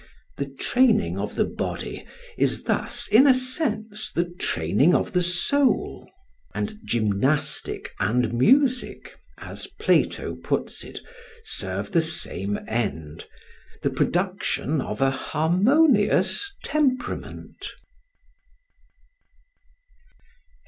The 0.37 0.47
training 0.49 1.19
of 1.19 1.35
the 1.35 1.45
body 1.45 2.07
is 2.35 2.63
thus, 2.63 3.07
in 3.09 3.27
a 3.27 3.35
sense, 3.35 4.11
the 4.11 4.25
training 4.25 4.95
of 4.95 5.13
the 5.13 5.21
soul, 5.21 6.11
and 6.55 6.79
gymnastic 6.83 7.91
and 7.99 8.33
music, 8.33 9.15
as 9.37 9.67
Plato 9.67 10.33
puts 10.33 10.83
it, 10.83 10.97
serve 11.43 11.91
the 11.91 12.01
same 12.01 12.57
end, 12.67 13.25
the 13.83 13.91
production 13.91 14.81
of 14.81 15.03
a 15.03 15.11
harmonious 15.11 16.51
temperament. 16.63 17.67